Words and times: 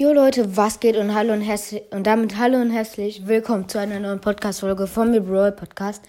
Jo 0.00 0.12
Leute, 0.12 0.56
was 0.56 0.78
geht 0.78 0.96
und 0.96 1.12
hallo 1.12 1.32
und 1.32 1.40
herzlich 1.40 1.82
und 1.90 2.06
damit 2.06 2.36
hallo 2.36 2.60
und 2.60 2.70
herzlich 2.70 3.26
willkommen 3.26 3.68
zu 3.68 3.80
einer 3.80 3.98
neuen 3.98 4.20
Podcast 4.20 4.60
Folge 4.60 4.86
von 4.86 5.10
mir 5.10 5.20
Brawl 5.20 5.50
Podcast. 5.50 6.04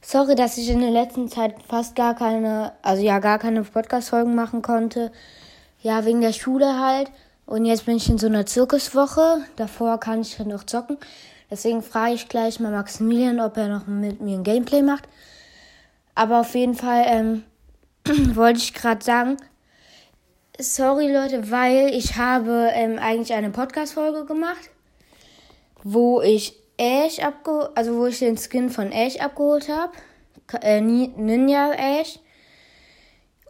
Sorry, 0.00 0.36
dass 0.36 0.56
ich 0.58 0.70
in 0.70 0.80
der 0.80 0.92
letzten 0.92 1.28
Zeit 1.28 1.56
fast 1.68 1.96
gar 1.96 2.14
keine, 2.14 2.70
also 2.82 3.02
ja, 3.02 3.18
gar 3.18 3.40
keine 3.40 3.64
Podcast 3.64 4.10
Folgen 4.10 4.36
machen 4.36 4.62
konnte. 4.62 5.10
Ja, 5.82 6.04
wegen 6.04 6.20
der 6.20 6.32
Schule 6.32 6.78
halt 6.78 7.10
und 7.46 7.64
jetzt 7.64 7.86
bin 7.86 7.96
ich 7.96 8.08
in 8.08 8.16
so 8.16 8.28
einer 8.28 8.46
Zirkuswoche. 8.46 9.38
Davor 9.56 9.98
kann 9.98 10.20
ich 10.20 10.38
noch 10.38 10.62
zocken. 10.62 10.96
Deswegen 11.50 11.82
frage 11.82 12.14
ich 12.14 12.28
gleich 12.28 12.60
mal 12.60 12.70
Maximilian, 12.70 13.40
ob 13.40 13.56
er 13.56 13.66
noch 13.66 13.88
mit 13.88 14.20
mir 14.20 14.38
ein 14.38 14.44
Gameplay 14.44 14.82
macht. 14.82 15.08
Aber 16.14 16.38
auf 16.38 16.54
jeden 16.54 16.76
Fall 16.76 17.06
ähm, 17.08 17.42
wollte 18.36 18.60
ich 18.60 18.72
gerade 18.72 19.04
sagen, 19.04 19.36
sorry 20.62 21.10
Leute, 21.10 21.50
weil 21.50 21.94
ich 21.94 22.16
habe 22.16 22.70
ähm, 22.74 22.98
eigentlich 22.98 23.32
eine 23.32 23.50
Podcast-Folge 23.50 24.26
gemacht, 24.26 24.70
wo 25.82 26.20
ich 26.20 26.54
Ash 26.76 27.18
abgeholt, 27.18 27.70
also 27.74 27.96
wo 27.96 28.06
ich 28.06 28.18
den 28.18 28.36
Skin 28.36 28.68
von 28.68 28.92
Ash 28.92 29.16
abgeholt 29.16 29.68
habe, 29.68 29.92
äh, 30.62 30.80
Ninja 30.80 31.72
Ash 31.72 32.18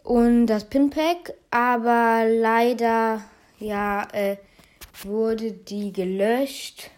und 0.03 0.47
das 0.47 0.65
Pinpack, 0.65 1.33
aber 1.49 2.25
leider 2.27 3.21
ja 3.59 4.07
äh, 4.13 4.37
wurde 5.03 5.51
die 5.51 5.91
gelöscht. 5.91 6.91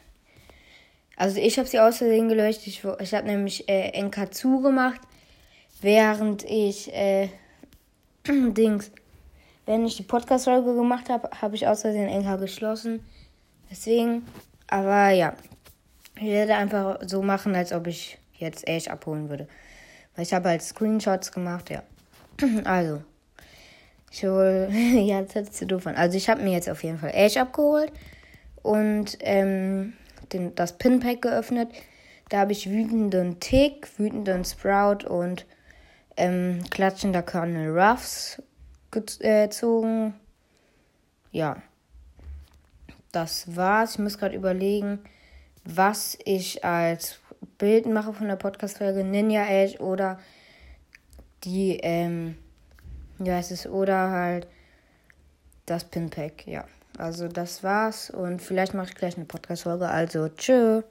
Also 1.16 1.40
ich 1.40 1.58
habe 1.58 1.68
sie 1.68 1.80
aus 1.80 1.98
Versehen 1.98 2.30
gelöscht. 2.30 2.68
Ich, 2.68 2.84
ich 3.00 3.14
habe 3.14 3.28
nämlich 3.28 3.68
äh, 3.68 4.00
NK 4.02 4.34
zugemacht, 4.34 5.02
während 5.82 6.44
ich 6.44 6.94
äh, 6.94 7.30
Dings 8.28 8.92
wenn 9.66 9.86
ich 9.86 9.98
die 9.98 10.04
Podcast-Folge 10.04 10.76
gemacht 10.76 11.10
habe, 11.10 11.30
habe 11.42 11.56
ich 11.56 11.68
außerdem 11.68 12.08
NK 12.08 12.40
geschlossen. 12.40 13.04
Deswegen, 13.70 14.26
aber 14.68 15.10
ja, 15.10 15.36
ich 16.16 16.28
werde 16.28 16.56
einfach 16.56 17.00
so 17.06 17.22
machen, 17.22 17.56
als 17.56 17.72
ob 17.72 17.88
ich 17.88 18.20
jetzt 18.34 18.68
Ash 18.68 18.88
abholen 18.88 19.30
würde. 19.30 19.48
Weil 20.16 20.26
ich 20.26 20.34
habe 20.34 20.50
halt 20.50 20.62
Screenshots 20.62 21.32
gemacht, 21.32 21.70
ja. 21.70 21.84
Also, 22.66 23.02
ich 24.12 24.24
hole, 24.26 24.70
ja, 24.72 25.22
das 25.22 25.36
hört 25.36 25.54
sich 25.54 25.68
doof 25.68 25.88
an. 25.88 25.96
Also, 25.96 26.18
ich 26.18 26.30
habe 26.30 26.44
mir 26.44 26.52
jetzt 26.52 26.70
auf 26.70 26.84
jeden 26.84 27.00
Fall 27.00 27.12
Ash 27.14 27.38
abgeholt 27.38 27.92
und 28.62 29.18
ähm, 29.22 29.94
den, 30.34 30.54
das 30.56 30.78
Pinpack 30.78 31.22
geöffnet. 31.22 31.70
Da 32.30 32.40
habe 32.40 32.52
ich 32.52 32.70
wütenden 32.70 33.40
Tick, 33.40 33.88
wütenden 33.98 34.44
Sprout 34.46 35.08
und 35.08 35.46
ähm, 36.18 36.64
klatschender 36.70 37.22
Colonel 37.22 37.78
Ruffs 37.78 38.42
gezogen. 38.94 40.14
Ja. 41.32 41.62
Das 43.12 43.56
war's. 43.56 43.94
Ich 43.94 44.00
muss 44.00 44.18
gerade 44.18 44.36
überlegen, 44.36 45.00
was 45.66 46.18
ich 46.26 46.64
als 46.64 47.20
Bild 47.58 47.86
mache 47.86 48.14
von 48.14 48.28
der 48.28 48.36
Podcast-Folge 48.38 49.04
Ninja 49.04 49.44
Age 49.44 49.80
oder 49.80 50.20
die, 51.44 51.78
ähm, 51.84 52.36
ja, 53.20 53.38
es 53.38 53.52
ist 53.52 53.68
oder 53.68 54.10
halt 54.12 54.48
das 55.66 55.84
Pinpack, 55.84 56.48
ja. 56.48 56.66
Also 56.98 57.28
das 57.28 57.64
war's 57.64 58.10
und 58.10 58.42
vielleicht 58.42 58.74
mache 58.74 58.90
ich 58.90 58.96
gleich 58.96 59.16
eine 59.16 59.26
Podcast-Folge. 59.26 59.90
Also 59.90 60.30
tschö. 60.30 60.84